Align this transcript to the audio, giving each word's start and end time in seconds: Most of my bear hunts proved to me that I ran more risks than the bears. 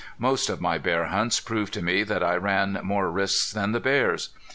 Most 0.17 0.49
of 0.49 0.59
my 0.59 0.79
bear 0.79 1.05
hunts 1.09 1.39
proved 1.39 1.75
to 1.75 1.81
me 1.83 2.01
that 2.01 2.23
I 2.23 2.33
ran 2.35 2.79
more 2.81 3.11
risks 3.11 3.51
than 3.53 3.71
the 3.71 3.79
bears. 3.79 4.29